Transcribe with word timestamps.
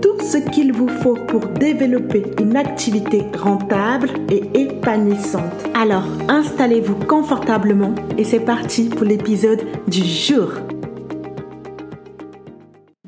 tout 0.00 0.20
ce 0.20 0.38
qu'il 0.38 0.72
vous 0.72 0.88
faut 0.88 1.14
pour 1.14 1.46
développer 1.46 2.24
une 2.40 2.56
activité 2.56 3.24
rentable 3.38 4.10
et 4.30 4.42
épanouissante. 4.60 5.52
Alors, 5.74 6.04
installez-vous 6.28 6.96
confortablement 7.06 7.94
et 8.18 8.24
c'est 8.24 8.40
parti 8.40 8.88
pour 8.88 9.04
l'épisode 9.04 9.60
du 9.88 10.04
jour. 10.04 10.50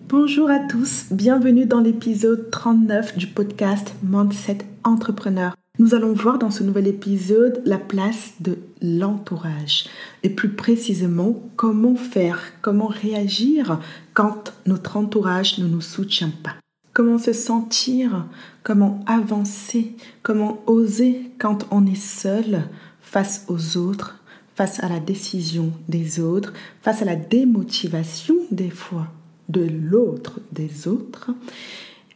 Bonjour 0.08 0.50
à 0.50 0.58
tous, 0.58 1.06
bienvenue 1.10 1.66
dans 1.66 1.80
l'épisode 1.80 2.50
39 2.50 3.16
du 3.16 3.26
podcast 3.26 3.94
Mindset 4.02 4.58
Entrepreneur. 4.84 5.54
Nous 5.78 5.94
allons 5.94 6.12
voir 6.12 6.38
dans 6.38 6.50
ce 6.50 6.62
nouvel 6.62 6.86
épisode 6.86 7.62
la 7.64 7.78
place 7.78 8.34
de 8.40 8.58
l'entourage 8.82 9.86
et 10.22 10.28
plus 10.28 10.50
précisément 10.50 11.42
comment 11.56 11.96
faire, 11.96 12.52
comment 12.60 12.88
réagir 12.88 13.80
quand 14.12 14.52
notre 14.66 14.98
entourage 14.98 15.58
ne 15.58 15.66
nous 15.66 15.80
soutient 15.80 16.32
pas. 16.42 16.61
Comment 16.92 17.18
se 17.18 17.32
sentir, 17.32 18.26
comment 18.62 19.00
avancer, 19.06 19.94
comment 20.22 20.62
oser 20.66 21.30
quand 21.38 21.66
on 21.70 21.86
est 21.86 21.94
seul 21.94 22.64
face 23.00 23.46
aux 23.48 23.78
autres, 23.78 24.22
face 24.54 24.82
à 24.82 24.88
la 24.88 25.00
décision 25.00 25.72
des 25.88 26.20
autres, 26.20 26.52
face 26.82 27.00
à 27.00 27.06
la 27.06 27.16
démotivation 27.16 28.36
des 28.50 28.70
fois 28.70 29.08
de 29.48 29.66
l'autre, 29.66 30.40
des 30.52 30.86
autres, 30.86 31.30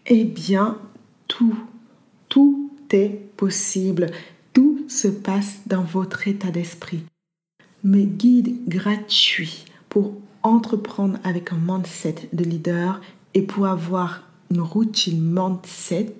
eh 0.06 0.24
bien, 0.24 0.78
tout, 1.26 1.56
tout 2.28 2.70
est 2.90 3.18
possible. 3.36 4.10
Tout 4.52 4.84
se 4.88 5.08
passe 5.08 5.60
dans 5.66 5.82
votre 5.82 6.28
état 6.28 6.50
d'esprit. 6.50 7.02
Mes 7.82 8.06
guides 8.06 8.68
gratuits 8.68 9.64
pour 9.88 10.12
entreprendre 10.42 11.18
avec 11.24 11.52
un 11.52 11.58
mindset 11.60 12.28
de 12.32 12.44
leader 12.44 13.00
et 13.34 13.42
pour 13.42 13.66
avoir 13.66 14.22
routine 14.58 15.20
mindset 15.20 16.16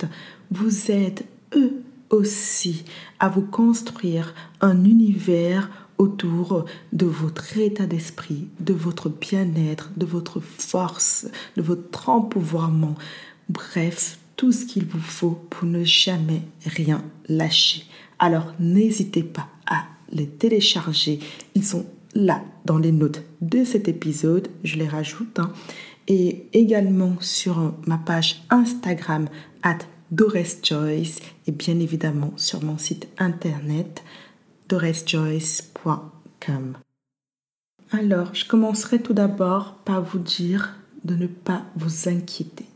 vous 0.50 0.90
aident 0.90 1.24
eux 1.54 1.82
aussi 2.10 2.84
à 3.18 3.28
vous 3.28 3.42
construire 3.42 4.34
un 4.60 4.84
univers 4.84 5.70
autour 5.98 6.66
de 6.92 7.06
votre 7.06 7.56
état 7.58 7.86
d'esprit, 7.86 8.48
de 8.60 8.74
votre 8.74 9.08
bien-être, 9.08 9.90
de 9.96 10.06
votre 10.06 10.40
force, 10.40 11.26
de 11.56 11.62
votre 11.62 12.08
empouvoirment. 12.08 12.96
Bref, 13.48 14.18
tout 14.36 14.52
ce 14.52 14.66
qu'il 14.66 14.84
vous 14.84 15.00
faut 15.00 15.38
pour 15.50 15.66
ne 15.66 15.84
jamais 15.84 16.42
rien 16.64 17.02
lâcher. 17.28 17.84
Alors 18.18 18.52
n'hésitez 18.60 19.22
pas 19.22 19.48
à 19.66 19.84
les 20.12 20.26
télécharger. 20.26 21.20
Ils 21.54 21.64
sont 21.64 21.86
là 22.14 22.42
dans 22.64 22.78
les 22.78 22.92
notes 22.92 23.22
de 23.40 23.64
cet 23.64 23.88
épisode. 23.88 24.48
Je 24.64 24.76
les 24.76 24.88
rajoute. 24.88 25.38
Hein. 25.38 25.52
Et 26.08 26.48
également 26.52 27.16
sur 27.20 27.74
ma 27.86 27.98
page 27.98 28.42
Instagram 28.50 29.28
at 29.62 29.78
Doris 30.10 30.58
Joyce 30.62 31.20
et 31.46 31.52
bien 31.52 31.78
évidemment 31.80 32.32
sur 32.36 32.62
mon 32.62 32.78
site 32.78 33.08
internet 33.18 34.04
doresjoyce.com. 34.68 36.76
Alors, 37.92 38.34
je 38.34 38.46
commencerai 38.46 39.00
tout 39.00 39.14
d'abord 39.14 39.74
par 39.84 40.02
vous 40.02 40.18
dire 40.18 40.74
de 41.04 41.14
ne 41.14 41.26
pas 41.26 41.62
vous 41.76 42.08
inquiéter, 42.08 42.66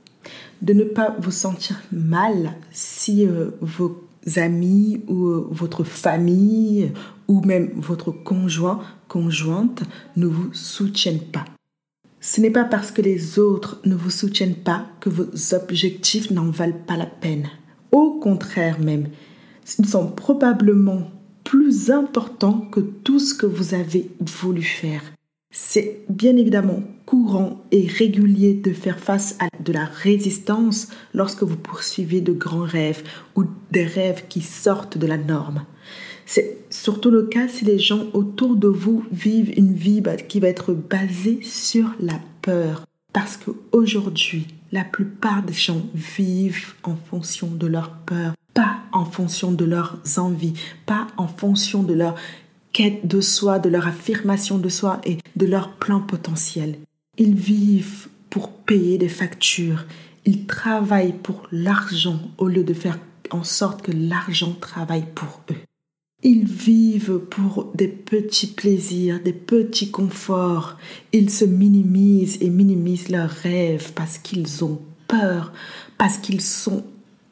de 0.63 0.73
ne 0.73 0.85
pas 0.85 1.17
vous 1.19 1.33
sentir 1.33 1.81
mal 1.91 2.55
si 2.71 3.27
euh, 3.27 3.51
vos 3.61 4.05
amis 4.37 5.03
ou 5.09 5.27
euh, 5.27 5.49
votre 5.51 5.83
famille 5.83 6.93
ou 7.27 7.41
même 7.43 7.73
votre 7.77 8.13
conjoint, 8.13 8.81
conjointe 9.09 9.83
ne 10.17 10.27
vous 10.27 10.53
soutiennent 10.53 11.19
pas. 11.19 11.45
Ce 12.21 12.41
n'est 12.41 12.51
pas 12.51 12.65
parce 12.65 12.91
que 12.91 13.01
les 13.01 13.39
autres 13.39 13.81
ne 13.87 13.95
vous 13.95 14.11
soutiennent 14.11 14.55
pas 14.55 14.87
que 15.01 15.09
vos 15.09 15.55
objectifs 15.55 16.31
n'en 16.31 16.51
valent 16.51 16.85
pas 16.87 16.99
la 16.99 17.07
peine. 17.07 17.49
Au 17.93 18.19
contraire 18.21 18.79
même, 18.79 19.09
ils 19.79 19.87
sont 19.87 20.09
probablement 20.09 21.11
plus 21.45 21.91
important 21.91 22.61
que 22.71 22.81
tout 22.81 23.19
ce 23.19 23.35
que 23.35 23.47
vous 23.47 23.73
avez 23.75 24.11
voulu 24.21 24.63
faire. 24.63 25.03
C'est 25.53 26.03
bien 26.09 26.37
évidemment 26.37 26.83
courant 27.07 27.65
et 27.73 27.87
régulier 27.87 28.55
de 28.55 28.73
faire 28.73 29.01
face 29.01 29.37
à 29.41 29.49
de 29.65 29.73
la 29.73 29.85
résistance 29.85 30.89
lorsque 31.13 31.43
vous 31.43 31.57
poursuivez 31.57 32.21
de 32.21 32.33
grands 32.33 32.61
rêves 32.61 33.03
ou 33.35 33.45
des 33.73 33.85
rêves 33.85 34.25
qui 34.29 34.43
sortent 34.43 34.97
de 34.97 35.07
la 35.07 35.17
norme. 35.17 35.65
C'est 36.33 36.59
surtout 36.71 37.11
le 37.11 37.25
cas 37.25 37.49
si 37.49 37.65
les 37.65 37.81
gens 37.81 38.07
autour 38.13 38.55
de 38.55 38.69
vous 38.69 39.05
vivent 39.11 39.53
une 39.59 39.75
vie 39.75 40.01
bah, 40.01 40.15
qui 40.15 40.39
va 40.39 40.47
être 40.47 40.73
basée 40.73 41.41
sur 41.43 41.91
la 41.99 42.21
peur. 42.41 42.87
Parce 43.13 43.37
qu'aujourd'hui, 43.37 44.47
la 44.71 44.85
plupart 44.85 45.43
des 45.43 45.53
gens 45.53 45.83
vivent 45.93 46.75
en 46.85 46.95
fonction 46.95 47.49
de 47.49 47.67
leur 47.67 47.91
peur, 48.07 48.35
pas 48.55 48.77
en 48.93 49.05
fonction 49.05 49.51
de 49.51 49.65
leurs 49.65 49.99
envies, 50.19 50.55
pas 50.87 51.09
en 51.17 51.27
fonction 51.27 51.83
de 51.83 51.95
leur 51.95 52.15
quête 52.73 53.09
de 53.09 53.21
soi, 53.21 53.59
de 53.59 53.69
leur 53.69 53.89
affirmation 53.89 54.59
de 54.59 54.69
soi 54.69 55.01
et 55.05 55.19
de 55.35 55.47
leur 55.47 55.73
plein 55.79 55.99
potentiel. 55.99 56.77
Ils 57.19 57.35
vivent 57.35 58.07
pour 58.31 58.53
payer 58.53 58.99
des 58.99 59.09
factures. 59.09 59.85
Ils 60.25 60.47
travaillent 60.47 61.19
pour 61.25 61.49
l'argent 61.51 62.21
au 62.39 62.47
lieu 62.47 62.63
de 62.63 62.73
faire 62.73 63.01
en 63.33 63.43
sorte 63.43 63.83
que 63.83 63.91
l'argent 63.91 64.57
travaille 64.61 65.07
pour 65.13 65.41
eux. 65.51 65.57
Ils 66.23 66.45
vivent 66.45 67.19
pour 67.19 67.71
des 67.75 67.89
petits 67.89 68.49
plaisirs, 68.49 69.23
des 69.23 69.33
petits 69.33 69.91
conforts. 69.91 70.77
Ils 71.13 71.31
se 71.31 71.47
minimisent 71.47 72.37
et 72.43 72.51
minimisent 72.51 73.09
leurs 73.09 73.31
rêves 73.31 73.93
parce 73.95 74.19
qu'ils 74.19 74.63
ont 74.65 74.81
peur, 75.09 75.53
parce 75.97 76.19
qu'ils 76.19 76.43
sont 76.43 76.85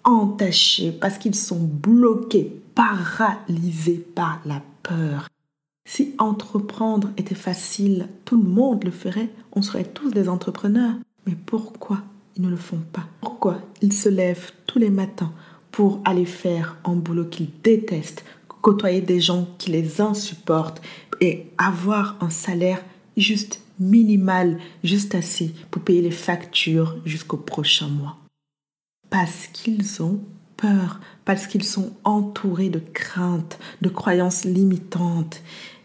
entachés, 0.05 0.91
parce 0.91 1.19
qu'ils 1.19 1.35
sont 1.35 1.61
bloqués, 1.61 2.51
paralysés 2.75 4.07
par 4.15 4.41
la 4.47 4.63
peur. 4.83 5.29
Si 5.85 6.15
entreprendre 6.19 7.11
était 7.19 7.35
facile, 7.35 8.09
tout 8.25 8.41
le 8.41 8.49
monde 8.49 8.85
le 8.85 8.91
ferait, 8.91 9.29
on 9.53 9.63
serait 9.63 9.85
tous 9.85 10.11
des 10.11 10.29
entrepreneurs. 10.29 10.95
Mais 11.27 11.37
pourquoi 11.47 12.03
ils 12.37 12.43
ne 12.43 12.49
le 12.49 12.57
font 12.57 12.81
pas? 12.93 13.05
Pourquoi 13.21 13.61
ils 13.83 13.93
se 13.93 14.09
lèvent 14.09 14.53
tous 14.67 14.79
les 14.79 14.91
matins 14.91 15.33
pour 15.73 16.01
aller 16.05 16.25
faire 16.25 16.77
un 16.85 16.95
boulot 16.95 17.27
qu'ils 17.27 17.51
détestent, 17.63 18.25
côtoyer 18.63 19.01
des 19.01 19.21
gens 19.21 19.49
qui 19.59 19.71
les 19.71 20.01
insupportent 20.01 20.83
et 21.21 21.47
avoir 21.59 22.17
un 22.21 22.31
salaire 22.31 22.85
juste 23.17 23.61
minimal, 23.79 24.59
juste 24.85 25.15
assez 25.15 25.55
pour 25.71 25.83
payer 25.83 26.03
les 26.03 26.11
factures 26.11 26.97
jusqu'au 27.05 27.37
prochain 27.37 27.89
mois 27.89 28.19
parce 29.11 29.47
qu'ils 29.53 30.03
ont 30.03 30.21
peur, 30.57 31.01
parce 31.25 31.47
qu'ils 31.47 31.65
sont 31.65 31.93
entourés 32.05 32.69
de 32.69 32.81
craintes, 32.93 33.59
de 33.81 33.89
croyances 33.89 34.45
limitantes. 34.45 35.43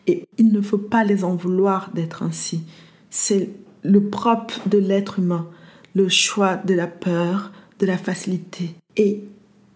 Et 0.08 0.26
il 0.38 0.52
ne 0.52 0.62
faut 0.62 0.78
pas 0.78 1.04
les 1.04 1.24
en 1.24 1.36
vouloir 1.36 1.92
d'être 1.94 2.24
ainsi. 2.24 2.64
C'est 3.10 3.50
le 3.84 4.10
propre 4.10 4.68
de 4.68 4.78
l'être 4.78 5.20
humain, 5.20 5.48
le 5.96 6.10
choix 6.10 6.58
de 6.58 6.74
la 6.74 6.88
peur, 6.88 7.52
de 7.80 7.86
la 7.86 7.98
facilité. 7.98 8.76
Et 8.98 9.24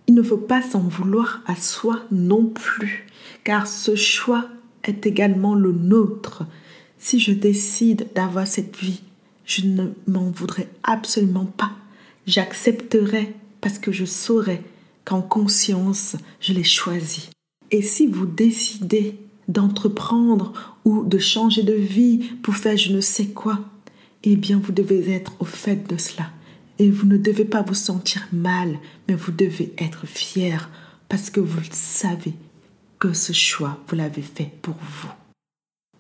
il 0.07 0.15
ne 0.15 0.24
faut 0.24 0.38
pas 0.38 0.62
s'en 0.62 0.81
vouloir 0.81 1.42
à 1.45 1.56
soi 1.56 2.00
non 2.12 2.45
plus, 2.45 3.06
car 3.44 3.68
ce 3.68 3.95
choix 3.95 4.45
est 4.83 5.06
également 5.06 5.54
le 5.54 5.71
nôtre. 5.71 6.45
Si 6.98 7.19
je 7.19 7.31
décide 7.31 8.07
d'avoir 8.15 8.48
cette 8.48 8.77
vie, 8.77 9.01
je 9.45 9.65
ne 9.65 9.89
m'en 10.07 10.30
voudrais 10.30 10.69
absolument 10.83 11.45
pas 11.45 11.71
J'accepterai 12.27 13.33
parce 13.62 13.80
que 13.80 13.94
je 13.94 14.04
saurai 14.04 14.62
qu'en 15.06 15.21
conscience, 15.21 16.18
je 16.42 16.51
l'ai 16.51 16.65
choisi. 16.65 17.30
Et 17.71 17.81
si 17.81 18.06
vous 18.06 18.25
décidez 18.25 19.15
d'entreprendre 19.48 20.75
ou 20.83 21.06
de 21.06 21.19
changer 21.19 21.63
de 21.63 21.74
vie 21.74 22.19
pour 22.44 22.56
faire 22.56 22.75
je 22.75 22.92
ne 22.92 23.00
sais 23.00 23.27
quoi, 23.27 23.59
eh 24.24 24.36
bien 24.36 24.59
vous 24.62 24.74
devez 24.74 25.09
être 25.13 25.38
au 25.39 25.45
fait 25.45 25.88
de 25.88 25.95
cela. 25.95 26.30
Et 26.80 26.90
vous 26.92 27.08
ne 27.08 27.18
devez 27.18 27.46
pas 27.46 27.62
vous 27.62 27.74
sentir 27.74 28.28
mal, 28.32 28.80
mais 29.08 29.16
vous 29.16 29.32
devez 29.32 29.74
être 29.78 30.06
fier 30.06 30.70
parce 31.10 31.30
que 31.30 31.40
vous 31.40 31.62
savez 31.72 32.34
que 33.00 33.14
ce 33.14 33.34
choix, 33.34 33.80
vous 33.88 33.96
l'avez 33.96 34.22
fait 34.22 34.52
pour 34.62 34.76
vous. 34.76 35.10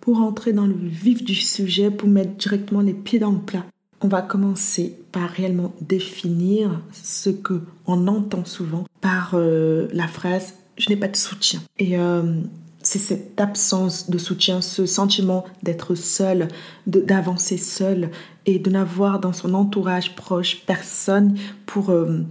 Pour 0.01 0.19
entrer 0.19 0.53
dans 0.53 0.67
le 0.67 0.75
vif 0.75 1.23
du 1.23 1.35
sujet, 1.35 1.91
pour 1.91 2.07
mettre 2.07 2.35
directement 2.35 2.81
les 2.81 2.93
pieds 2.93 3.19
dans 3.19 3.31
le 3.31 3.39
plat, 3.39 3.65
on 4.01 4.07
va 4.07 4.21
commencer 4.21 4.95
par 5.11 5.29
réellement 5.29 5.73
définir 5.81 6.81
ce 6.91 7.29
que 7.29 7.61
on 7.87 8.07
entend 8.07 8.45
souvent 8.45 8.85
par 9.01 9.31
euh, 9.33 9.87
la 9.91 10.07
phrase 10.07 10.53
je 10.77 10.89
n'ai 10.89 10.95
pas 10.95 11.07
de 11.07 11.15
soutien. 11.15 11.61
Et 11.79 11.97
euh, 11.97 12.41
c'est 12.87 12.99
cette 12.99 13.41
absence 13.41 14.09
de 14.09 14.17
soutien, 14.17 14.61
ce 14.61 14.85
sentiment 14.85 15.43
d'être 15.61 15.93
seul, 15.93 16.47
d'avancer 16.85 17.57
seul 17.57 18.11
et 18.45 18.59
de 18.59 18.71
n'avoir 18.71 19.19
dans 19.19 19.33
son 19.33 19.55
entourage 19.55 20.15
proche 20.15 20.63
personne 20.65 21.37
pour, 21.65 21.89
euh, 21.89 22.23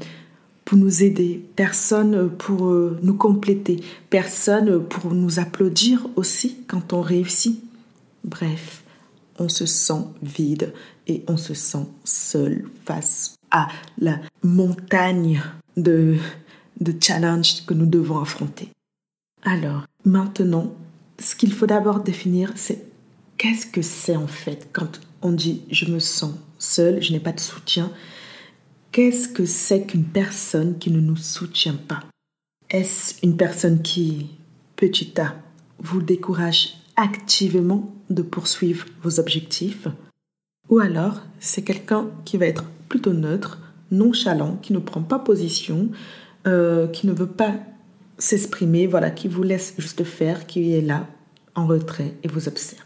pour 0.65 0.79
nous 0.79 1.03
aider, 1.03 1.45
personne 1.57 2.31
pour 2.31 2.73
nous 3.03 3.13
compléter, 3.13 3.83
personne 4.09 4.83
pour 4.83 5.13
nous 5.13 5.39
applaudir 5.41 6.07
aussi 6.17 6.57
quand 6.69 6.95
on 6.95 7.03
réussit. 7.03 7.63
Bref, 8.25 8.83
on 9.39 9.51
se 9.51 9.67
sent 9.67 10.07
vide 10.23 10.73
et 11.07 11.23
on 11.29 11.37
se 11.37 11.53
sent 11.53 11.87
seul 12.05 12.65
face 12.87 13.35
à 13.51 13.69
la 13.99 14.21
montagne 14.43 15.43
de, 15.77 16.17
de 16.81 16.95
challenges 16.99 17.67
que 17.67 17.75
nous 17.75 17.85
devons 17.85 18.21
affronter. 18.21 18.71
Alors, 19.45 19.85
maintenant, 20.07 20.75
ce 21.19 21.35
qu'il 21.35 21.53
faut 21.53 21.67
d'abord 21.67 22.01
définir, 22.01 22.53
c'est 22.55 22.87
qu'est-ce 23.37 23.67
que 23.67 23.83
c'est 23.83 24.17
en 24.17 24.27
fait 24.27 24.71
quand 24.73 25.01
on 25.21 25.33
dit 25.33 25.63
je 25.71 25.91
me 25.91 25.99
sens 25.99 26.33
seul, 26.59 27.03
je 27.03 27.13
n'ai 27.13 27.21
pas 27.21 27.33
de 27.33 27.41
soutien. 27.41 27.91
Qu'est-ce 28.93 29.29
que 29.29 29.45
c'est 29.45 29.85
qu'une 29.85 30.05
personne 30.05 30.79
qui 30.79 30.91
ne 30.91 31.01
nous 31.01 31.17
soutient 31.17 31.79
pas? 31.89 32.03
Est-ce 32.71 33.15
une 33.23 33.37
personne 33.37 33.83
qui, 33.83 34.31
petit 34.75 35.21
a, 35.21 35.35
vous 35.79 36.01
décourage 36.01 36.79
activement 36.97 37.95
de 38.09 38.23
poursuivre 38.23 38.87
vos 39.03 39.21
objectifs? 39.21 39.87
Ou 40.71 40.79
alors, 40.79 41.21
c'est 41.39 41.63
quelqu'un 41.63 42.09
qui 42.25 42.39
va 42.39 42.47
être 42.47 42.65
plutôt 42.89 43.13
neutre, 43.13 43.61
nonchalant, 43.91 44.57
qui 44.63 44.73
ne 44.73 44.79
prend 44.79 45.03
pas 45.03 45.19
position, 45.19 45.91
euh, 46.47 46.89
qui 46.89 47.07
ne 47.07 47.13
veut 47.13 47.29
pas 47.29 47.55
s'exprimer, 48.19 48.87
voilà, 48.87 49.11
qui 49.11 49.29
vous 49.29 49.43
laisse 49.43 49.75
juste 49.79 50.05
faire, 50.05 50.47
qui 50.47 50.73
est 50.73 50.81
là 50.81 51.07
en 51.55 51.67
retrait 51.67 52.15
et 52.23 52.29
vous 52.29 52.49
observe. 52.49 52.85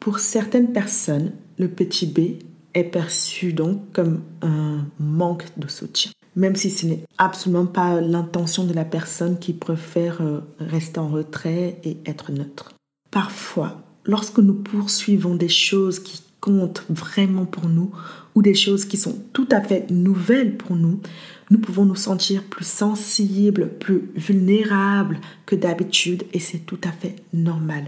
Pour 0.00 0.20
certaines 0.20 0.72
personnes, 0.72 1.32
le 1.58 1.68
petit 1.68 2.06
b 2.06 2.42
est 2.74 2.84
perçu 2.84 3.52
donc 3.52 3.92
comme 3.92 4.22
un 4.42 4.86
manque 4.98 5.46
de 5.56 5.68
soutien, 5.68 6.12
même 6.36 6.56
si 6.56 6.70
ce 6.70 6.86
n'est 6.86 7.02
absolument 7.18 7.66
pas 7.66 8.00
l'intention 8.00 8.64
de 8.64 8.72
la 8.72 8.84
personne 8.84 9.38
qui 9.38 9.52
préfère 9.52 10.22
euh, 10.22 10.40
rester 10.60 11.00
en 11.00 11.08
retrait 11.08 11.80
et 11.84 11.98
être 12.06 12.30
neutre. 12.30 12.72
Parfois, 13.10 13.82
lorsque 14.04 14.38
nous 14.38 14.54
poursuivons 14.54 15.34
des 15.34 15.48
choses 15.48 15.98
qui 15.98 16.22
comptent 16.40 16.84
vraiment 16.88 17.44
pour 17.44 17.68
nous 17.68 17.90
ou 18.34 18.42
des 18.42 18.54
choses 18.54 18.84
qui 18.84 18.96
sont 18.96 19.16
tout 19.32 19.48
à 19.50 19.60
fait 19.60 19.90
nouvelles 19.90 20.56
pour 20.56 20.76
nous, 20.76 21.00
nous 21.50 21.58
pouvons 21.58 21.84
nous 21.84 21.96
sentir 21.96 22.44
plus 22.44 22.66
sensibles, 22.66 23.70
plus 23.78 24.10
vulnérables 24.14 25.18
que 25.46 25.56
d'habitude 25.56 26.24
et 26.32 26.38
c'est 26.38 26.58
tout 26.58 26.80
à 26.84 26.92
fait 26.92 27.16
normal. 27.32 27.84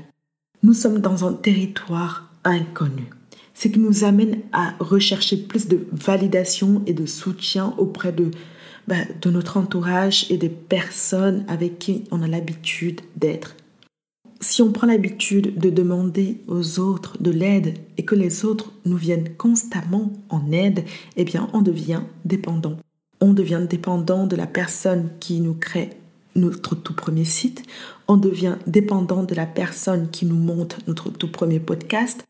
Nous 0.63 0.75
sommes 0.75 0.99
dans 0.99 1.27
un 1.27 1.33
territoire 1.33 2.31
inconnu, 2.45 3.05
ce 3.55 3.69
qui 3.69 3.79
nous 3.79 4.05
amène 4.05 4.41
à 4.53 4.75
rechercher 4.81 5.37
plus 5.37 5.69
de 5.69 5.87
validation 5.93 6.83
et 6.87 6.95
de 6.95 7.07
soutien 7.07 7.75
auprès 7.79 8.13
de, 8.13 8.31
ben, 8.89 9.07
de 9.21 9.31
notre 9.31 9.57
entourage 9.57 10.27
et 10.31 10.37
des 10.37 10.49
personnes 10.49 11.45
avec 11.49 11.79
qui 11.79 12.05
on 12.11 12.23
a 12.23 12.29
l'habitude 12.29 13.01
d'être 13.17 13.57
si 14.41 14.63
on 14.63 14.73
prend 14.73 14.87
l'habitude 14.87 15.59
de 15.59 15.71
demander 15.71 16.41
aux 16.49 16.81
autres 16.81 17.23
de 17.23 17.31
l'aide 17.31 17.75
et 17.99 18.05
que 18.05 18.15
les 18.15 18.45
autres 18.45 18.73
nous 18.87 18.97
viennent 18.97 19.35
constamment 19.37 20.13
en 20.31 20.51
aide, 20.51 20.85
eh 21.17 21.25
bien 21.25 21.49
on 21.53 21.61
devient 21.61 22.01
dépendant. 22.25 22.77
On 23.21 23.35
devient 23.35 23.67
dépendant 23.69 24.27
de 24.27 24.37
la 24.37 24.47
personne 24.47 25.11
qui 25.21 25.41
nous 25.41 25.55
crée 25.55 25.91
notre 26.37 26.75
tout 26.75 26.95
premier 26.95 27.25
site, 27.25 27.65
on 28.09 28.17
devient 28.17 28.57
dépendant 28.67 29.25
de 29.25 29.35
la 29.35 29.47
personne 29.47 30.11
qui 30.11 30.27
nous 30.27 30.37
monte 30.37 30.79
notre 30.87 31.11
tout 31.11 31.31
premier 31.31 31.61
podcast. 31.61 32.25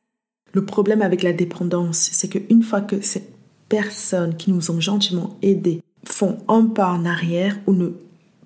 Le 0.53 0.65
problème 0.65 1.03
avec 1.03 1.23
la 1.23 1.33
dépendance, 1.33 2.09
c'est 2.13 2.29
qu'une 2.29 2.63
fois 2.63 2.81
que 2.81 3.01
ces 3.03 3.23
personnes 3.69 4.37
qui 4.37 4.51
nous 4.51 4.71
ont 4.71 4.81
gentiment 4.81 5.37
aidés 5.43 5.83
font 6.05 6.39
un 6.49 6.67
pas 6.67 6.91
en 6.91 7.05
arrière 7.05 7.59
ou 7.67 7.75
ne 7.75 7.91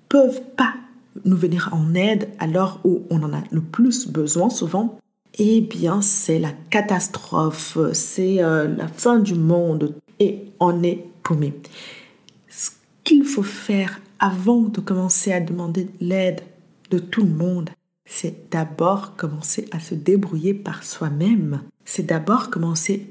peuvent 0.09 0.41
pas 0.55 0.75
nous 1.23 1.37
venir 1.37 1.69
en 1.71 1.93
aide 1.93 2.29
alors 2.39 2.79
où 2.83 3.03
on 3.09 3.23
en 3.23 3.33
a 3.33 3.41
le 3.51 3.61
plus 3.61 4.07
besoin 4.07 4.49
souvent, 4.49 4.99
eh 5.37 5.61
bien 5.61 6.01
c'est 6.01 6.39
la 6.39 6.51
catastrophe, 6.69 7.77
c'est 7.93 8.43
euh, 8.43 8.67
la 8.67 8.87
fin 8.87 9.19
du 9.19 9.35
monde 9.35 9.95
et 10.19 10.45
on 10.59 10.83
est 10.83 11.05
paumé. 11.23 11.53
Ce 12.47 12.71
qu'il 13.03 13.23
faut 13.23 13.43
faire 13.43 14.01
avant 14.19 14.61
de 14.61 14.79
commencer 14.79 15.31
à 15.31 15.39
demander 15.39 15.87
l'aide 15.99 16.41
de 16.89 16.99
tout 16.99 17.23
le 17.23 17.29
monde, 17.29 17.69
c'est 18.05 18.51
d'abord 18.51 19.15
commencer 19.15 19.67
à 19.71 19.79
se 19.79 19.95
débrouiller 19.95 20.53
par 20.53 20.83
soi-même. 20.83 21.61
C'est 21.83 22.05
d'abord 22.05 22.49
commencer 22.49 23.07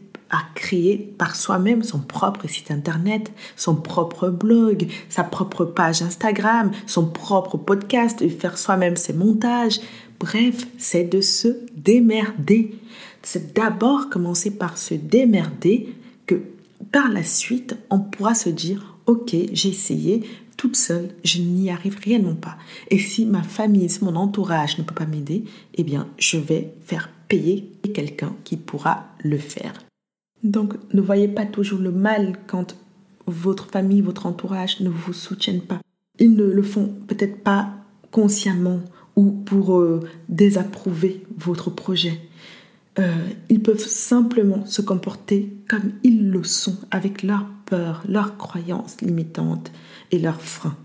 créer 0.54 0.96
par 1.18 1.36
soi-même 1.36 1.82
son 1.82 1.98
propre 1.98 2.48
site 2.48 2.70
internet, 2.70 3.32
son 3.56 3.76
propre 3.76 4.28
blog, 4.28 4.86
sa 5.08 5.24
propre 5.24 5.64
page 5.64 6.02
Instagram, 6.02 6.70
son 6.86 7.06
propre 7.06 7.56
podcast 7.56 8.22
et 8.22 8.28
faire 8.28 8.58
soi-même 8.58 8.96
ses 8.96 9.12
montages. 9.12 9.80
Bref, 10.20 10.66
c'est 10.78 11.04
de 11.04 11.20
se 11.20 11.48
démerder. 11.76 12.74
C'est 13.22 13.54
d'abord 13.54 14.08
commencer 14.08 14.50
par 14.50 14.78
se 14.78 14.94
démerder 14.94 15.94
que 16.26 16.42
par 16.92 17.08
la 17.10 17.22
suite, 17.22 17.76
on 17.90 18.00
pourra 18.00 18.34
se 18.34 18.48
dire, 18.48 18.96
ok, 19.06 19.34
j'ai 19.52 19.68
essayé, 19.68 20.22
toute 20.56 20.76
seule, 20.76 21.10
je 21.24 21.40
n'y 21.40 21.70
arrive 21.70 21.98
réellement 22.02 22.34
pas. 22.34 22.56
Et 22.90 22.98
si 22.98 23.26
ma 23.26 23.42
famille, 23.42 23.90
si 23.90 24.04
mon 24.04 24.16
entourage 24.16 24.78
ne 24.78 24.84
peut 24.84 24.94
pas 24.94 25.06
m'aider, 25.06 25.44
eh 25.74 25.82
bien, 25.82 26.08
je 26.18 26.38
vais 26.38 26.72
faire 26.84 27.10
payer 27.28 27.70
quelqu'un 27.94 28.34
qui 28.44 28.56
pourra 28.56 29.06
le 29.18 29.38
faire. 29.38 29.74
Donc 30.44 30.74
ne 30.92 31.00
voyez 31.00 31.26
pas 31.26 31.46
toujours 31.46 31.80
le 31.80 31.90
mal 31.90 32.34
quand 32.46 32.76
votre 33.26 33.66
famille, 33.66 34.02
votre 34.02 34.26
entourage 34.26 34.80
ne 34.80 34.90
vous 34.90 35.14
soutiennent 35.14 35.62
pas. 35.62 35.80
Ils 36.18 36.34
ne 36.34 36.44
le 36.44 36.62
font 36.62 36.94
peut-être 37.08 37.42
pas 37.42 37.70
consciemment 38.10 38.80
ou 39.16 39.30
pour 39.30 39.78
euh, 39.78 40.00
désapprouver 40.28 41.24
votre 41.36 41.70
projet. 41.70 42.20
Euh, 42.98 43.26
ils 43.48 43.62
peuvent 43.62 43.84
simplement 43.84 44.64
se 44.66 44.82
comporter 44.82 45.52
comme 45.68 45.92
ils 46.04 46.30
le 46.30 46.44
sont, 46.44 46.76
avec 46.90 47.22
leurs 47.22 47.46
peurs, 47.66 48.04
leurs 48.08 48.36
croyances 48.36 49.00
limitantes 49.00 49.72
et 50.12 50.18
leurs 50.18 50.40
freins. 50.40 50.76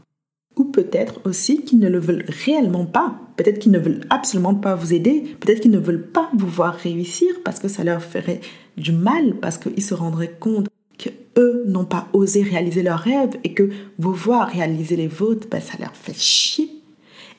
Ou 0.56 0.66
peut-être 0.66 1.22
aussi 1.26 1.64
qu'ils 1.64 1.80
ne 1.80 1.88
le 1.88 2.00
veulent 2.00 2.26
réellement 2.46 2.86
pas. 2.86 3.20
Peut-être 3.38 3.60
qu'ils 3.60 3.72
ne 3.72 3.80
veulent 3.80 4.02
absolument 4.10 4.56
pas 4.56 4.76
vous 4.76 4.94
aider. 4.94 5.24
Peut-être 5.40 5.62
qu'ils 5.62 5.72
ne 5.72 5.80
veulent 5.80 6.08
pas 6.08 6.30
vous 6.36 6.48
voir 6.48 6.74
réussir 6.74 7.30
parce 7.46 7.60
que 7.60 7.68
ça 7.68 7.84
leur 7.84 8.02
ferait 8.02 8.42
du 8.80 8.92
mal 8.92 9.36
parce 9.42 9.58
qu'ils 9.58 9.84
se 9.84 9.94
rendraient 9.94 10.36
compte 10.40 10.68
que 10.98 11.10
eux 11.38 11.64
n'ont 11.68 11.86
pas 11.86 12.08
osé 12.14 12.44
réaliser 12.44 12.84
leurs 12.84 13.00
rêves 13.00 13.38
et 13.44 13.54
que 13.54 13.70
vous 13.98 14.14
voir 14.14 14.50
réaliser 14.50 14.96
les 14.96 15.08
vôtres, 15.08 15.48
ben, 15.50 15.62
ça 15.62 15.78
leur 15.80 15.96
fait 15.96 16.18
chier. 16.18 16.70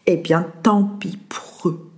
Eh 0.06 0.16
bien, 0.16 0.46
tant 0.62 0.84
pis 0.84 1.18
pour 1.28 1.68
eux. 1.68 1.90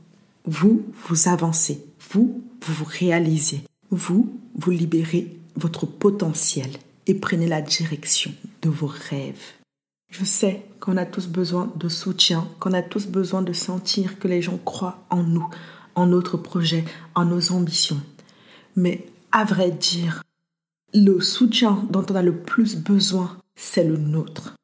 Vous, 0.45 0.83
vous 1.07 1.29
avancez. 1.29 1.85
Vous, 2.11 2.43
vous 2.63 2.75
vous 2.75 2.87
réalisez. 2.89 3.63
Vous, 3.91 4.33
vous 4.57 4.71
libérez 4.71 5.37
votre 5.57 5.87
potentiel 5.87 6.71
et 7.07 7.15
prenez 7.15 7.47
la 7.47 7.63
direction 7.63 8.33
de 8.63 8.69
vos 8.69 8.87
rêves. 8.87 9.53
Je 10.11 10.25
sais 10.25 10.63
qu'on 10.79 10.97
a 10.97 11.07
tous 11.07 11.27
besoin 11.27 11.73
de 11.77 11.89
soutien, 11.89 12.47
qu'on 12.61 12.75
a 12.75 12.83
tous 12.83 13.07
besoin 13.07 13.43
de 13.43 13.53
sentir 13.53 14.19
que 14.19 14.29
les 14.29 14.43
gens 14.43 14.59
croient 14.59 15.05
en 15.11 15.23
nous, 15.23 15.49
en 15.95 16.07
notre 16.07 16.37
projet, 16.37 16.85
en 17.15 17.25
nos 17.25 17.53
ambitions. 17.53 18.01
Mais 18.77 19.07
à 19.33 19.45
vrai 19.45 19.71
dire, 19.71 20.23
le 20.95 21.21
soutien 21.21 21.85
dont 21.91 22.05
on 22.11 22.15
a 22.15 22.23
le 22.23 22.37
plus 22.37 22.77
besoin, 22.77 23.39
c'est 23.57 23.85
le 23.85 23.97
nôtre. 23.97 24.55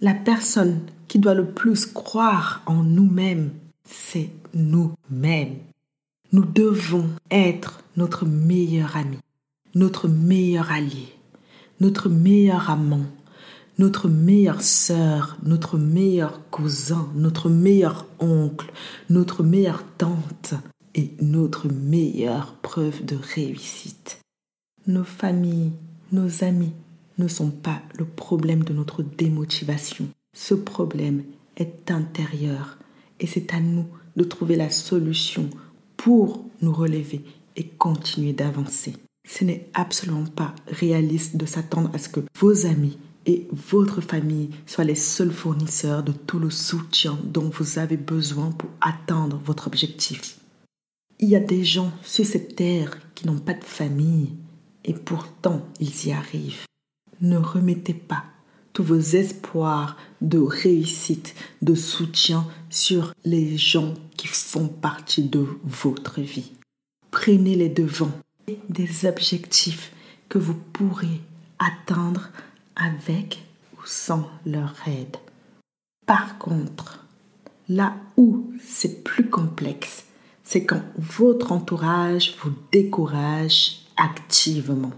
La 0.00 0.14
personne 0.14 0.80
qui 1.08 1.18
doit 1.18 1.34
le 1.34 1.46
plus 1.46 1.86
croire 1.86 2.62
en 2.66 2.82
nous-mêmes, 2.82 3.50
c'est 3.84 4.30
nous-mêmes. 4.54 5.56
Nous 6.32 6.44
devons 6.44 7.08
être 7.30 7.80
notre 7.96 8.26
meilleur 8.26 8.96
ami, 8.96 9.18
notre 9.74 10.08
meilleur 10.08 10.70
allié, 10.70 11.14
notre 11.80 12.08
meilleur 12.08 12.70
amant, 12.70 13.06
notre 13.78 14.08
meilleure 14.08 14.62
sœur, 14.62 15.38
notre 15.42 15.78
meilleur 15.78 16.40
cousin, 16.50 17.08
notre 17.14 17.48
meilleur 17.48 18.06
oncle, 18.20 18.70
notre 19.08 19.42
meilleure 19.42 19.84
tante, 19.98 20.54
et 20.94 21.10
notre 21.20 21.68
meilleure 21.68 22.54
preuve 22.56 23.04
de 23.04 23.16
réussite. 23.16 24.20
Nos 24.86 25.04
familles, 25.04 25.72
nos 26.10 26.44
amis 26.44 26.72
ne 27.18 27.28
sont 27.28 27.50
pas 27.50 27.82
le 27.98 28.04
problème 28.04 28.64
de 28.64 28.72
notre 28.72 29.02
démotivation. 29.02 30.08
Ce 30.36 30.54
problème 30.54 31.24
est 31.56 31.90
intérieur 31.90 32.78
et 33.20 33.26
c'est 33.26 33.54
à 33.54 33.60
nous 33.60 33.86
de 34.16 34.24
trouver 34.24 34.56
la 34.56 34.70
solution 34.70 35.48
pour 35.96 36.44
nous 36.60 36.72
relever 36.72 37.24
et 37.56 37.64
continuer 37.64 38.32
d'avancer. 38.32 38.94
Ce 39.28 39.44
n'est 39.44 39.68
absolument 39.74 40.24
pas 40.24 40.54
réaliste 40.66 41.36
de 41.36 41.46
s'attendre 41.46 41.90
à 41.94 41.98
ce 41.98 42.08
que 42.08 42.20
vos 42.38 42.66
amis 42.66 42.98
et 43.24 43.46
votre 43.52 44.00
famille 44.00 44.50
soient 44.66 44.84
les 44.84 44.96
seuls 44.96 45.30
fournisseurs 45.30 46.02
de 46.02 46.12
tout 46.12 46.40
le 46.40 46.50
soutien 46.50 47.16
dont 47.22 47.50
vous 47.50 47.78
avez 47.78 47.96
besoin 47.96 48.50
pour 48.50 48.70
atteindre 48.80 49.40
votre 49.44 49.68
objectif. 49.68 50.41
Il 51.22 51.28
y 51.28 51.36
a 51.36 51.40
des 51.40 51.62
gens 51.62 51.92
sur 52.02 52.26
cette 52.26 52.56
terre 52.56 52.98
qui 53.14 53.28
n'ont 53.28 53.38
pas 53.38 53.54
de 53.54 53.62
famille 53.62 54.30
et 54.84 54.92
pourtant 54.92 55.64
ils 55.78 56.08
y 56.08 56.10
arrivent. 56.10 56.66
Ne 57.20 57.38
remettez 57.38 57.94
pas 57.94 58.24
tous 58.72 58.82
vos 58.82 58.98
espoirs 58.98 59.96
de 60.20 60.38
réussite, 60.38 61.36
de 61.62 61.76
soutien 61.76 62.44
sur 62.70 63.14
les 63.24 63.56
gens 63.56 63.94
qui 64.16 64.26
font 64.26 64.66
partie 64.66 65.22
de 65.22 65.46
votre 65.62 66.20
vie. 66.20 66.50
Prenez 67.12 67.54
les 67.54 67.68
devants 67.68 68.18
des 68.68 69.06
objectifs 69.06 69.92
que 70.28 70.38
vous 70.38 70.58
pourrez 70.72 71.20
atteindre 71.60 72.30
avec 72.74 73.44
ou 73.76 73.86
sans 73.86 74.28
leur 74.44 74.74
aide. 74.88 75.18
Par 76.04 76.36
contre, 76.38 77.06
là 77.68 77.94
où 78.16 78.50
c'est 78.60 79.04
plus 79.04 79.30
complexe, 79.30 80.06
c'est 80.44 80.64
quand 80.64 80.82
votre 80.96 81.52
entourage 81.52 82.36
vous 82.42 82.52
décourage 82.70 83.82
activement. 83.96 84.92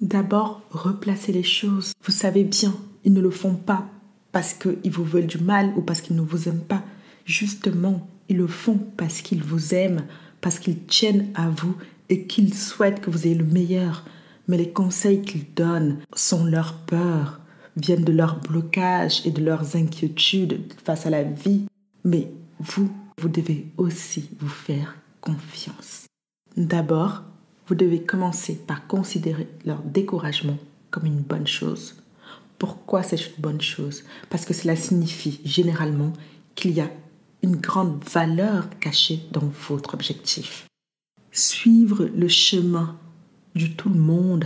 D'abord, 0.00 0.62
replacez 0.70 1.32
les 1.32 1.42
choses. 1.42 1.92
Vous 2.04 2.12
savez 2.12 2.44
bien, 2.44 2.74
ils 3.04 3.12
ne 3.12 3.20
le 3.20 3.30
font 3.30 3.54
pas 3.54 3.86
parce 4.32 4.54
qu'ils 4.54 4.90
vous 4.90 5.04
veulent 5.04 5.26
du 5.26 5.38
mal 5.38 5.72
ou 5.76 5.82
parce 5.82 6.00
qu'ils 6.00 6.16
ne 6.16 6.22
vous 6.22 6.48
aiment 6.48 6.64
pas. 6.64 6.82
Justement, 7.24 8.06
ils 8.28 8.36
le 8.36 8.46
font 8.46 8.78
parce 8.96 9.22
qu'ils 9.22 9.42
vous 9.42 9.74
aiment, 9.74 10.04
parce 10.40 10.58
qu'ils 10.58 10.84
tiennent 10.84 11.28
à 11.34 11.48
vous 11.48 11.74
et 12.08 12.26
qu'ils 12.26 12.54
souhaitent 12.54 13.00
que 13.00 13.10
vous 13.10 13.26
ayez 13.26 13.34
le 13.34 13.44
meilleur. 13.44 14.04
Mais 14.46 14.56
les 14.56 14.70
conseils 14.70 15.22
qu'ils 15.22 15.52
donnent 15.54 15.98
sont 16.14 16.44
leur 16.44 16.74
peur, 16.74 17.40
viennent 17.76 18.04
de 18.04 18.12
leur 18.12 18.40
blocage 18.40 19.26
et 19.26 19.30
de 19.30 19.44
leurs 19.44 19.76
inquiétudes 19.76 20.60
face 20.84 21.06
à 21.06 21.10
la 21.10 21.22
vie. 21.22 21.66
Mais 22.04 22.30
vous, 22.60 22.90
vous 23.18 23.28
devez 23.28 23.66
aussi 23.76 24.30
vous 24.38 24.48
faire 24.48 24.96
confiance. 25.20 26.06
D'abord, 26.56 27.22
vous 27.66 27.74
devez 27.74 28.02
commencer 28.02 28.54
par 28.54 28.86
considérer 28.86 29.48
leur 29.64 29.82
découragement 29.82 30.56
comme 30.90 31.06
une 31.06 31.20
bonne 31.20 31.46
chose. 31.46 31.96
Pourquoi 32.58 33.02
c'est 33.02 33.16
une 33.16 33.40
bonne 33.42 33.60
chose? 33.60 34.04
Parce 34.30 34.44
que 34.44 34.54
cela 34.54 34.76
signifie 34.76 35.40
généralement 35.44 36.12
qu'il 36.54 36.72
y 36.72 36.80
a 36.80 36.90
une 37.42 37.56
grande 37.56 38.02
valeur 38.04 38.68
cachée 38.80 39.20
dans 39.32 39.52
votre 39.68 39.94
objectif. 39.94 40.66
Suivre 41.30 42.04
le 42.04 42.28
chemin 42.28 42.96
du 43.54 43.74
tout 43.74 43.88
le 43.90 44.00
monde, 44.00 44.44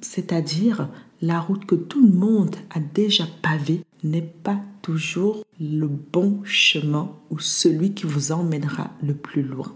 c'est-à-dire 0.00 0.88
la 1.20 1.40
route 1.40 1.64
que 1.64 1.74
tout 1.74 2.04
le 2.04 2.12
monde 2.12 2.56
a 2.70 2.80
déjà 2.80 3.24
pavée, 3.42 3.82
n'est 4.04 4.22
pas 4.22 4.60
toujours 4.82 5.44
le 5.60 5.88
bon 5.88 6.40
chemin 6.44 7.10
ou 7.30 7.38
celui 7.38 7.94
qui 7.94 8.06
vous 8.06 8.32
emmènera 8.32 8.90
le 9.02 9.14
plus 9.14 9.42
loin. 9.42 9.74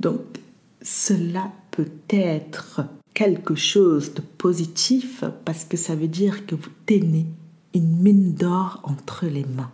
Donc, 0.00 0.20
cela 0.80 1.52
peut 1.70 1.90
être 2.10 2.80
quelque 3.14 3.54
chose 3.54 4.14
de 4.14 4.22
positif 4.22 5.24
parce 5.44 5.64
que 5.64 5.76
ça 5.76 5.94
veut 5.94 6.08
dire 6.08 6.46
que 6.46 6.54
vous 6.54 6.70
tenez 6.86 7.26
une 7.74 8.00
mine 8.00 8.34
d'or 8.34 8.80
entre 8.84 9.26
les 9.26 9.44
mains. 9.44 9.70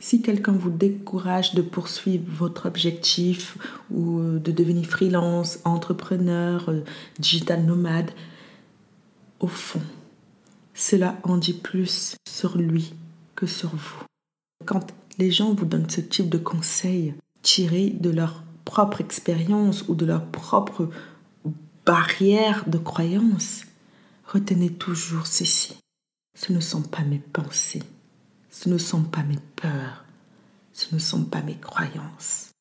Si 0.00 0.22
quelqu'un 0.22 0.52
vous 0.52 0.70
décourage 0.70 1.54
de 1.54 1.60
poursuivre 1.60 2.24
votre 2.32 2.66
objectif 2.66 3.58
ou 3.90 4.38
de 4.38 4.50
devenir 4.50 4.86
freelance, 4.86 5.58
entrepreneur, 5.64 6.72
digital 7.18 7.64
nomade, 7.64 8.10
au 9.40 9.46
fond, 9.46 9.82
cela 10.80 11.18
en 11.24 11.36
dit 11.36 11.52
plus 11.52 12.16
sur 12.26 12.56
lui 12.56 12.94
que 13.36 13.46
sur 13.46 13.68
vous. 13.68 14.02
Quand 14.64 14.86
les 15.18 15.30
gens 15.30 15.52
vous 15.52 15.66
donnent 15.66 15.90
ce 15.90 16.00
type 16.00 16.30
de 16.30 16.38
conseils 16.38 17.14
tirés 17.42 17.90
de 17.90 18.08
leur 18.08 18.42
propre 18.64 19.02
expérience 19.02 19.86
ou 19.88 19.94
de 19.94 20.06
leur 20.06 20.24
propre 20.24 20.88
barrière 21.84 22.64
de 22.66 22.78
croyance, 22.78 23.64
retenez 24.26 24.70
toujours 24.70 25.26
ceci. 25.26 25.76
Ce 26.38 26.52
ne 26.52 26.60
sont 26.60 26.82
pas 26.82 27.02
mes 27.02 27.18
pensées, 27.18 27.82
ce 28.50 28.70
ne 28.70 28.78
sont 28.78 29.02
pas 29.02 29.22
mes 29.22 29.38
peurs, 29.56 30.04
ce 30.72 30.94
ne 30.94 30.98
sont 30.98 31.24
pas 31.24 31.42
mes 31.42 31.58
croyances. 31.58 32.52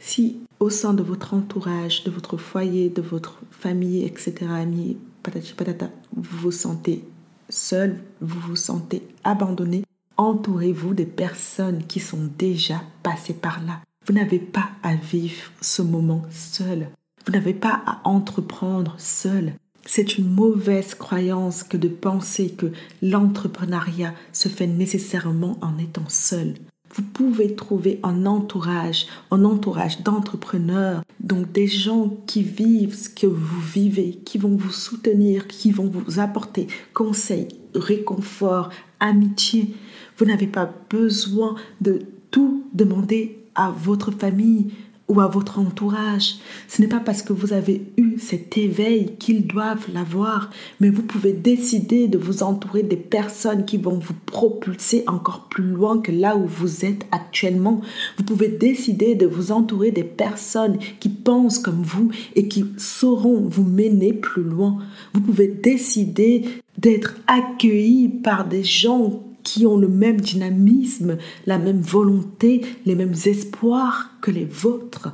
Si 0.00 0.40
au 0.58 0.68
sein 0.68 0.94
de 0.94 1.02
votre 1.04 1.34
entourage, 1.34 2.02
de 2.02 2.10
votre 2.10 2.38
foyer, 2.38 2.88
de 2.88 3.02
votre 3.02 3.38
famille, 3.52 4.04
etc., 4.04 4.46
amis, 4.50 4.96
patati 5.22 5.52
patata, 5.52 5.90
vous 6.16 6.38
vous 6.38 6.52
sentez 6.52 7.04
seul, 7.50 7.98
vous 8.20 8.40
vous 8.40 8.56
sentez 8.56 9.06
abandonné, 9.24 9.84
entourez-vous 10.16 10.94
des 10.94 11.06
personnes 11.06 11.84
qui 11.86 12.00
sont 12.00 12.30
déjà 12.38 12.82
passées 13.02 13.34
par 13.34 13.60
là. 13.64 13.80
Vous 14.06 14.14
n'avez 14.14 14.38
pas 14.38 14.70
à 14.82 14.94
vivre 14.94 15.50
ce 15.60 15.82
moment 15.82 16.22
seul. 16.30 16.88
Vous 17.26 17.32
n'avez 17.32 17.54
pas 17.54 17.82
à 17.86 18.00
entreprendre 18.08 18.94
seul. 18.98 19.52
C'est 19.86 20.18
une 20.18 20.30
mauvaise 20.30 20.94
croyance 20.94 21.62
que 21.62 21.76
de 21.76 21.88
penser 21.88 22.50
que 22.50 22.72
l'entrepreneuriat 23.02 24.14
se 24.32 24.48
fait 24.48 24.66
nécessairement 24.66 25.58
en 25.62 25.78
étant 25.78 26.08
seul. 26.08 26.54
Vous 26.92 27.02
pouvez 27.02 27.54
trouver 27.54 28.00
un 28.02 28.26
entourage, 28.26 29.06
un 29.30 29.44
entourage 29.44 30.02
d'entrepreneurs, 30.02 31.02
donc 31.20 31.52
des 31.52 31.68
gens 31.68 32.16
qui 32.26 32.42
vivent 32.42 32.96
ce 32.96 33.08
que 33.08 33.28
vous 33.28 33.60
vivez, 33.60 34.20
qui 34.24 34.38
vont 34.38 34.56
vous 34.56 34.72
soutenir, 34.72 35.46
qui 35.46 35.70
vont 35.70 35.88
vous 35.88 36.18
apporter 36.18 36.66
conseils, 36.92 37.48
réconfort, 37.74 38.70
amitié. 38.98 39.74
Vous 40.16 40.24
n'avez 40.24 40.48
pas 40.48 40.68
besoin 40.90 41.54
de 41.80 42.00
tout 42.30 42.64
demander 42.72 43.38
à 43.54 43.70
votre 43.70 44.10
famille 44.10 44.72
ou 45.10 45.20
à 45.20 45.26
votre 45.26 45.58
entourage. 45.58 46.36
Ce 46.68 46.80
n'est 46.80 46.88
pas 46.88 47.00
parce 47.00 47.22
que 47.22 47.32
vous 47.32 47.52
avez 47.52 47.82
eu 47.96 48.18
cet 48.18 48.56
éveil 48.56 49.16
qu'ils 49.18 49.46
doivent 49.46 49.88
l'avoir, 49.92 50.50
mais 50.78 50.88
vous 50.88 51.02
pouvez 51.02 51.32
décider 51.32 52.06
de 52.06 52.16
vous 52.16 52.44
entourer 52.44 52.84
des 52.84 52.96
personnes 52.96 53.64
qui 53.64 53.76
vont 53.76 53.98
vous 53.98 54.14
propulser 54.24 55.02
encore 55.08 55.48
plus 55.50 55.64
loin 55.64 55.98
que 55.98 56.12
là 56.12 56.36
où 56.36 56.46
vous 56.46 56.84
êtes 56.84 57.06
actuellement. 57.10 57.80
Vous 58.18 58.24
pouvez 58.24 58.48
décider 58.48 59.16
de 59.16 59.26
vous 59.26 59.50
entourer 59.50 59.90
des 59.90 60.04
personnes 60.04 60.78
qui 61.00 61.08
pensent 61.08 61.58
comme 61.58 61.82
vous 61.82 62.10
et 62.36 62.46
qui 62.46 62.66
sauront 62.76 63.48
vous 63.48 63.64
mener 63.64 64.12
plus 64.12 64.44
loin. 64.44 64.78
Vous 65.12 65.20
pouvez 65.20 65.48
décider 65.48 66.44
d'être 66.78 67.16
accueilli 67.26 68.08
par 68.08 68.46
des 68.46 68.62
gens 68.62 69.24
qui 69.42 69.66
ont 69.66 69.76
le 69.76 69.88
même 69.88 70.20
dynamisme, 70.20 71.18
la 71.46 71.58
même 71.58 71.80
volonté, 71.80 72.62
les 72.86 72.94
mêmes 72.94 73.16
espoirs 73.24 74.10
que 74.20 74.30
les 74.30 74.44
vôtres. 74.44 75.08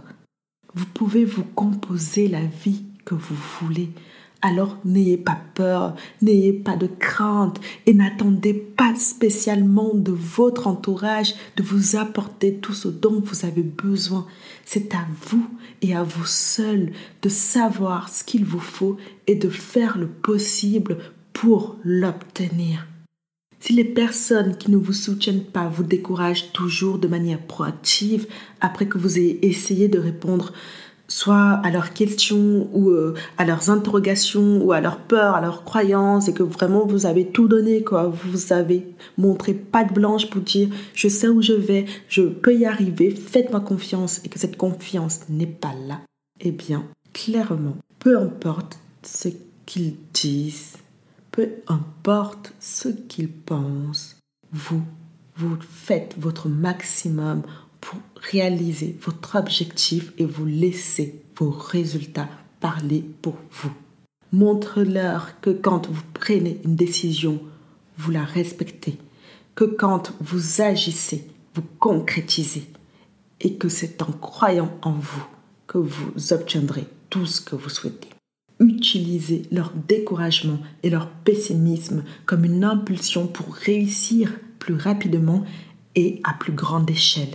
Vous 0.75 0.87
pouvez 0.87 1.25
vous 1.25 1.45
composer 1.55 2.29
la 2.29 2.43
vie 2.65 2.85
que 3.05 3.15
vous 3.15 3.37
voulez. 3.61 3.91
Alors 4.43 4.77
n'ayez 4.85 5.17
pas 5.17 5.39
peur, 5.55 5.97
n'ayez 6.21 6.53
pas 6.53 6.77
de 6.77 6.87
crainte 6.87 7.59
et 7.87 7.95
n'attendez 7.95 8.53
pas 8.53 8.95
spécialement 8.95 9.95
de 9.95 10.13
votre 10.13 10.67
entourage 10.67 11.35
de 11.57 11.63
vous 11.63 11.97
apporter 11.97 12.55
tout 12.55 12.75
ce 12.75 12.89
dont 12.89 13.21
vous 13.21 13.47
avez 13.47 13.63
besoin. 13.63 14.27
C'est 14.65 14.95
à 14.95 15.07
vous 15.29 15.49
et 15.83 15.97
à 15.97 16.03
vous 16.03 16.27
seuls 16.27 16.93
de 17.23 17.29
savoir 17.29 18.09
ce 18.09 18.25
qu'il 18.25 18.45
vous 18.45 18.61
faut 18.61 18.99
et 19.27 19.35
de 19.35 19.49
faire 19.49 19.97
le 19.97 20.07
possible 20.07 20.99
pour 21.33 21.77
l'obtenir. 21.83 22.87
Si 23.61 23.73
les 23.73 23.85
personnes 23.85 24.57
qui 24.57 24.71
ne 24.71 24.77
vous 24.77 24.93
soutiennent 24.93 25.45
pas 25.45 25.69
vous 25.69 25.83
découragent 25.83 26.53
toujours 26.53 26.99
de 26.99 27.09
manière 27.09 27.41
proactive 27.41 28.27
après 28.61 28.87
que 28.87 28.99
vous 28.99 29.19
ayez 29.19 29.47
essayé 29.47 29.89
de 29.89 29.99
répondre 29.99 30.53
soit 31.09 31.61
à 31.63 31.71
leurs 31.71 31.93
questions 31.93 32.69
ou 32.73 32.91
euh, 32.91 33.15
à 33.39 33.45
leurs 33.45 33.71
interrogations 33.71 34.63
ou 34.63 34.73
à 34.73 34.81
leurs 34.81 34.99
peurs, 34.99 35.35
à 35.35 35.41
leurs 35.41 35.65
croyances 35.65 36.29
et 36.29 36.35
que 36.35 36.43
vraiment 36.43 36.85
vous 36.85 37.07
avez 37.07 37.27
tout 37.27 37.49
donné 37.49 37.83
quoi, 37.83 38.09
vous 38.09 38.53
avez 38.53 38.87
montré 39.17 39.55
patte 39.55 39.93
blanche 39.93 40.29
pour 40.29 40.43
dire 40.43 40.69
je 40.95 41.09
sais 41.09 41.29
où 41.29 41.43
je 41.43 41.53
vais, 41.53 41.87
je 42.09 42.23
peux 42.23 42.57
y 42.57 42.67
arriver, 42.67 43.11
faites-moi 43.11 43.61
confiance 43.61 44.21
et 44.25 44.29
que 44.29 44.39
cette 44.39 44.57
confiance 44.57 45.21
n'est 45.29 45.47
pas 45.47 45.75
là. 45.87 46.01
Eh 46.41 46.51
bien, 46.51 46.85
clairement, 47.13 47.77
peu 47.99 48.19
importe 48.19 48.79
ce 49.03 49.29
qu'ils 49.65 49.95
disent, 50.13 50.75
peu 51.37 51.51
importe 51.67 52.55
ce 52.61 52.89
qu'ils 52.89 53.31
pensent, 53.31 54.17
vous, 54.53 54.83
vous 55.37 55.59
faites 55.61 56.15
votre 56.19 56.49
maximum 56.49 57.43
pour 57.83 57.99
réaliser 58.33 58.97
votre 59.03 59.37
objectif 59.37 60.15
et 60.17 60.25
vous 60.25 60.47
laissez 60.47 61.23
vos 61.37 61.51
résultats 61.51 62.31
parler 62.59 63.05
pour 63.21 63.37
vous. 63.51 63.71
Montre-leur 64.33 65.39
que 65.43 65.51
quand 65.51 65.91
vous 65.91 66.03
prenez 66.15 66.59
une 66.65 66.75
décision, 66.75 67.39
vous 67.99 68.13
la 68.13 68.25
respectez, 68.25 68.97
que 69.55 69.65
quand 69.65 70.15
vous 70.21 70.63
agissez, 70.63 71.29
vous 71.55 71.65
concrétisez 71.79 72.67
et 73.43 73.57
que 73.57 73.69
c'est 73.69 74.01
en 74.01 74.13
croyant 74.13 74.73
en 74.81 74.93
vous 74.93 75.27
que 75.67 75.77
vous 75.77 76.33
obtiendrez 76.33 76.87
tout 77.11 77.27
ce 77.27 77.43
que 77.43 77.57
vous 77.57 77.69
souhaitez. 77.69 78.16
Utiliser 78.61 79.43
leur 79.51 79.73
découragement 79.89 80.59
et 80.83 80.91
leur 80.91 81.09
pessimisme 81.09 82.05
comme 82.25 82.45
une 82.45 82.65
impulsion 82.65 83.27
pour 83.27 83.55
réussir 83.55 84.33
plus 84.59 84.75
rapidement 84.75 85.45
et 85.95 86.21
à 86.25 86.35
plus 86.35 86.53
grande 86.53 86.91
échelle, 86.91 87.35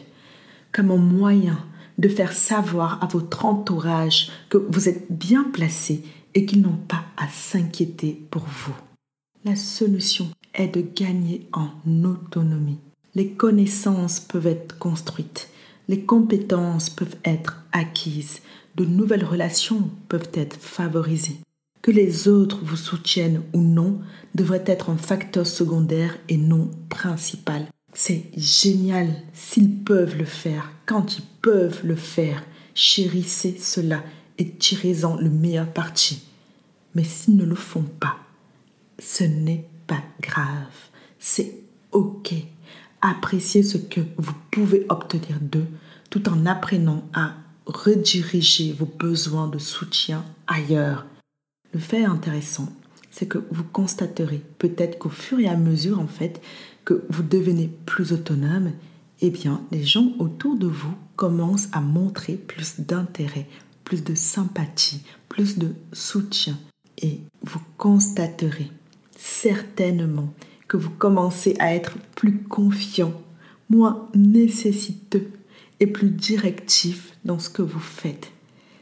comme 0.71 0.91
un 0.91 0.97
moyen 0.97 1.59
de 1.97 2.09
faire 2.09 2.33
savoir 2.33 3.03
à 3.03 3.07
votre 3.07 3.45
entourage 3.45 4.31
que 4.49 4.57
vous 4.57 4.89
êtes 4.89 5.11
bien 5.11 5.43
placé 5.43 6.03
et 6.33 6.45
qu'ils 6.45 6.61
n'ont 6.61 6.79
pas 6.87 7.03
à 7.17 7.27
s'inquiéter 7.27 8.21
pour 8.31 8.43
vous. 8.43 8.75
La 9.43 9.55
solution 9.55 10.29
est 10.53 10.67
de 10.67 10.81
gagner 10.81 11.47
en 11.53 11.69
autonomie. 12.03 12.79
Les 13.15 13.31
connaissances 13.31 14.19
peuvent 14.19 14.47
être 14.47 14.77
construites, 14.77 15.49
les 15.87 16.01
compétences 16.01 16.89
peuvent 16.89 17.17
être 17.25 17.63
acquises, 17.71 18.41
de 18.75 18.85
nouvelles 18.85 19.25
relations 19.25 19.89
peuvent 20.09 20.29
être 20.33 20.57
favorisées. 20.59 21.39
Que 21.81 21.91
les 21.91 22.27
autres 22.27 22.59
vous 22.63 22.77
soutiennent 22.77 23.41
ou 23.53 23.61
non 23.61 23.99
devrait 24.35 24.63
être 24.67 24.89
un 24.89 24.97
facteur 24.97 25.47
secondaire 25.47 26.17
et 26.29 26.37
non 26.37 26.69
principal. 26.89 27.65
C'est 27.93 28.25
génial 28.37 29.07
s'ils 29.33 29.83
peuvent 29.83 30.15
le 30.15 30.25
faire, 30.25 30.71
quand 30.85 31.17
ils 31.17 31.25
peuvent 31.41 31.81
le 31.83 31.95
faire. 31.95 32.43
Chérissez 32.73 33.57
cela 33.59 34.03
et 34.37 34.49
tirez-en 34.49 35.17
le 35.17 35.29
meilleur 35.29 35.67
parti. 35.67 36.23
Mais 36.95 37.03
s'ils 37.03 37.35
ne 37.35 37.45
le 37.45 37.55
font 37.55 37.83
pas, 37.99 38.17
ce 38.99 39.23
n'est 39.23 39.65
pas 39.87 40.03
grave. 40.21 40.89
C'est 41.19 41.55
OK. 41.91 42.33
Appréciez 43.01 43.63
ce 43.63 43.77
que 43.77 44.01
vous 44.17 44.35
pouvez 44.51 44.85
obtenir 44.89 45.39
d'eux 45.41 45.67
tout 46.09 46.29
en 46.29 46.45
apprenant 46.45 47.03
à 47.13 47.33
rediriger 47.71 48.73
vos 48.73 48.85
besoins 48.85 49.47
de 49.47 49.57
soutien 49.57 50.23
ailleurs. 50.47 51.05
Le 51.73 51.79
fait 51.79 52.03
intéressant, 52.03 52.67
c'est 53.11 53.27
que 53.27 53.39
vous 53.51 53.63
constaterez 53.63 54.41
peut-être 54.59 54.97
qu'au 54.97 55.09
fur 55.09 55.39
et 55.39 55.47
à 55.47 55.57
mesure, 55.57 55.99
en 55.99 56.07
fait, 56.07 56.41
que 56.85 57.03
vous 57.09 57.23
devenez 57.23 57.69
plus 57.85 58.13
autonome, 58.13 58.71
eh 59.21 59.29
bien, 59.29 59.61
les 59.71 59.83
gens 59.83 60.13
autour 60.19 60.57
de 60.57 60.67
vous 60.67 60.95
commencent 61.15 61.69
à 61.71 61.81
montrer 61.81 62.35
plus 62.35 62.79
d'intérêt, 62.79 63.47
plus 63.83 64.03
de 64.03 64.15
sympathie, 64.15 65.03
plus 65.29 65.57
de 65.57 65.73
soutien. 65.93 66.57
Et 66.97 67.21
vous 67.43 67.61
constaterez 67.77 68.71
certainement 69.17 70.33
que 70.67 70.77
vous 70.77 70.89
commencez 70.89 71.55
à 71.59 71.75
être 71.75 71.97
plus 72.15 72.43
confiant, 72.43 73.13
moins 73.69 74.09
nécessiteux 74.15 75.29
et 75.79 75.87
plus 75.87 76.09
directif 76.09 77.10
dans 77.25 77.39
ce 77.39 77.49
que 77.49 77.61
vous 77.61 77.79
faites. 77.79 78.31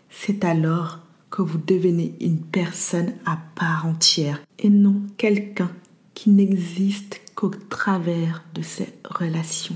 C'est 0.09 0.43
alors 0.43 0.99
que 1.29 1.41
vous 1.41 1.59
devenez 1.59 2.15
une 2.21 2.39
personne 2.39 3.13
à 3.25 3.37
part 3.55 3.85
entière 3.85 4.41
et 4.57 4.69
non 4.69 5.01
quelqu'un 5.17 5.71
qui 6.13 6.29
n'existe 6.31 7.21
qu'au 7.35 7.51
travers 7.69 8.43
de 8.53 8.61
ces 8.61 8.89
relations. 9.05 9.75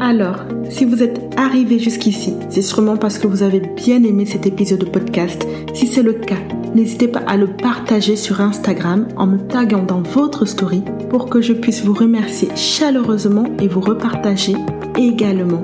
Alors, 0.00 0.44
si 0.68 0.84
vous 0.84 1.02
êtes 1.02 1.18
arrivé 1.36 1.78
jusqu'ici, 1.78 2.34
c'est 2.50 2.62
sûrement 2.62 2.96
parce 2.96 3.18
que 3.18 3.26
vous 3.26 3.42
avez 3.42 3.60
bien 3.60 4.02
aimé 4.04 4.26
cet 4.26 4.46
épisode 4.46 4.80
de 4.80 4.90
podcast. 4.90 5.46
Si 5.74 5.86
c'est 5.86 6.02
le 6.02 6.12
cas, 6.12 6.38
n'hésitez 6.76 7.08
pas 7.08 7.22
à 7.26 7.38
le 7.38 7.46
partager 7.46 8.16
sur 8.16 8.42
Instagram 8.42 9.08
en 9.16 9.26
me 9.26 9.38
taguant 9.38 9.82
dans 9.82 10.02
votre 10.02 10.44
story 10.44 10.82
pour 11.08 11.30
que 11.30 11.40
je 11.40 11.54
puisse 11.54 11.82
vous 11.82 11.94
remercier 11.94 12.48
chaleureusement 12.54 13.46
et 13.60 13.66
vous 13.66 13.80
repartager 13.80 14.54
également. 14.96 15.62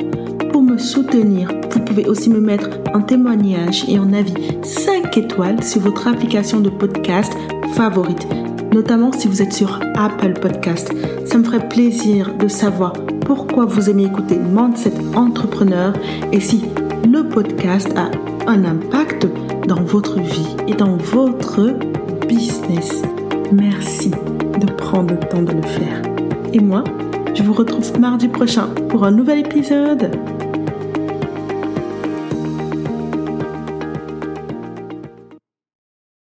Pour 0.50 0.62
me 0.62 0.78
soutenir, 0.78 1.50
vous 1.70 1.80
pouvez 1.80 2.06
aussi 2.06 2.30
me 2.30 2.40
mettre 2.40 2.70
un 2.94 3.02
témoignage 3.02 3.84
et 3.88 3.98
un 3.98 4.12
avis 4.14 4.34
5 4.62 5.16
étoiles 5.18 5.62
sur 5.62 5.82
votre 5.82 6.08
application 6.08 6.60
de 6.60 6.70
podcast 6.70 7.32
favorite, 7.74 8.26
notamment 8.72 9.12
si 9.12 9.28
vous 9.28 9.42
êtes 9.42 9.52
sur 9.52 9.80
Apple 9.94 10.32
Podcast. 10.40 10.92
Ça 11.26 11.36
me 11.36 11.44
ferait 11.44 11.68
plaisir 11.68 12.34
de 12.36 12.48
savoir 12.48 12.94
pourquoi 13.26 13.66
vous 13.66 13.90
aimez 13.90 14.04
écouter 14.04 14.38
Mindset 14.38 14.94
Entrepreneur 15.14 15.92
et 16.32 16.40
si 16.40 16.64
le 17.06 17.28
podcast 17.28 17.90
a 17.96 18.10
un 18.46 18.64
impact 18.64 19.26
dans 19.66 19.82
votre 19.82 20.20
vie 20.20 20.56
et 20.66 20.74
dans 20.74 20.96
votre 20.96 21.76
business. 22.26 23.02
Merci 23.52 24.10
de 24.10 24.66
prendre 24.72 25.14
le 25.14 25.28
temps 25.28 25.42
de 25.42 25.52
le 25.52 25.62
faire. 25.62 26.02
Et 26.52 26.60
moi, 26.60 26.84
je 27.34 27.42
vous 27.42 27.52
retrouve 27.52 27.98
mardi 27.98 28.28
prochain 28.28 28.68
pour 28.88 29.04
un 29.04 29.10
nouvel 29.10 29.40
épisode. 29.40 30.10